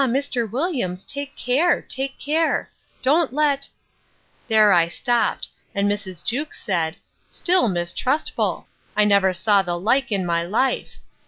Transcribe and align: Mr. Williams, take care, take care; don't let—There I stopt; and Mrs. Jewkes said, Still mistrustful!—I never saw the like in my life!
Mr. 0.07 0.49
Williams, 0.49 1.03
take 1.03 1.35
care, 1.35 1.79
take 1.79 2.17
care; 2.17 2.71
don't 3.03 3.31
let—There 3.35 4.73
I 4.73 4.87
stopt; 4.87 5.49
and 5.75 5.87
Mrs. 5.87 6.25
Jewkes 6.25 6.59
said, 6.59 6.95
Still 7.29 7.67
mistrustful!—I 7.67 9.05
never 9.05 9.31
saw 9.31 9.61
the 9.61 9.77
like 9.79 10.11
in 10.11 10.25
my 10.25 10.41
life! 10.43 10.97